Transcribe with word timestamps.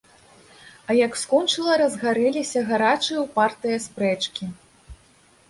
А 0.89 0.95
як 0.99 1.19
скончыла, 1.23 1.75
разгарэліся 1.81 2.65
гарачыя, 2.71 3.17
упартыя 3.27 3.77
спрэчкі. 3.87 4.51